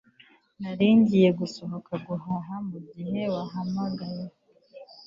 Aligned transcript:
Nari 0.61 0.87
ngiye 0.99 1.29
gusohoka 1.39 1.93
guhaha 2.07 2.55
mugihe 2.69 3.21
wahamagaye 3.33 4.25